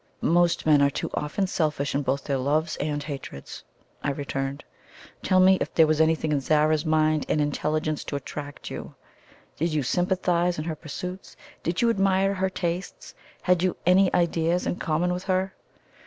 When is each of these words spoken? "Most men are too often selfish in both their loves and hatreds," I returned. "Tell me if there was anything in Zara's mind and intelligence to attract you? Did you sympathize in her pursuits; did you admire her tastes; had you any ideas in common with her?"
"Most 0.23 0.65
men 0.65 0.81
are 0.81 0.89
too 0.89 1.11
often 1.13 1.45
selfish 1.45 1.93
in 1.93 2.01
both 2.01 2.23
their 2.23 2.39
loves 2.39 2.75
and 2.77 3.03
hatreds," 3.03 3.63
I 4.03 4.09
returned. 4.09 4.63
"Tell 5.21 5.39
me 5.39 5.59
if 5.61 5.71
there 5.75 5.85
was 5.85 6.01
anything 6.01 6.31
in 6.31 6.39
Zara's 6.39 6.83
mind 6.87 7.23
and 7.29 7.39
intelligence 7.39 8.03
to 8.05 8.15
attract 8.15 8.71
you? 8.71 8.95
Did 9.57 9.75
you 9.75 9.83
sympathize 9.83 10.57
in 10.57 10.63
her 10.63 10.75
pursuits; 10.75 11.37
did 11.61 11.83
you 11.83 11.91
admire 11.91 12.33
her 12.33 12.49
tastes; 12.49 13.13
had 13.43 13.61
you 13.61 13.77
any 13.85 14.11
ideas 14.11 14.65
in 14.65 14.77
common 14.77 15.13
with 15.13 15.25
her?" 15.25 15.53